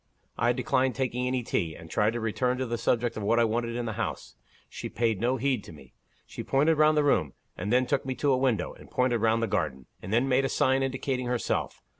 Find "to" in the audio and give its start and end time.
2.13-2.19, 2.57-2.65, 5.65-5.71, 8.15-8.31